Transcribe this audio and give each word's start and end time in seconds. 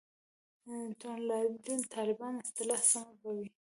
«توندلاري 0.99 1.77
طالبان» 1.95 2.33
اصطلاح 2.45 2.81
سمه 2.91 3.11
به 3.19 3.29
وي. 3.37 3.47